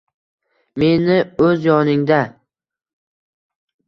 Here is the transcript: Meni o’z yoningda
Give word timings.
Meni 0.83 1.17
o’z 1.47 1.59
yoningda 1.67 2.17